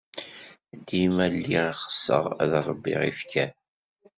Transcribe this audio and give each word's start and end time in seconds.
Dima 0.85 1.25
lliɣ 1.35 1.67
ɣseɣ 1.85 2.25
ad 2.43 2.51
ṛebbiɣ 2.67 2.99
ifker. 3.11 3.51